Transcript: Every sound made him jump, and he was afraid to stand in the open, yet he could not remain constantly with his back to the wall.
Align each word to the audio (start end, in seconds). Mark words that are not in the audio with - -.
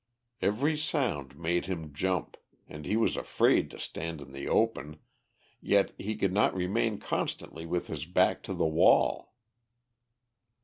Every 0.41 0.75
sound 0.77 1.37
made 1.37 1.67
him 1.67 1.93
jump, 1.93 2.35
and 2.67 2.87
he 2.87 2.97
was 2.97 3.15
afraid 3.15 3.69
to 3.69 3.77
stand 3.77 4.19
in 4.19 4.31
the 4.31 4.47
open, 4.49 4.97
yet 5.61 5.93
he 5.95 6.15
could 6.15 6.33
not 6.33 6.55
remain 6.55 6.97
constantly 6.97 7.67
with 7.67 7.85
his 7.85 8.07
back 8.07 8.41
to 8.49 8.55
the 8.55 8.65
wall. 8.65 9.35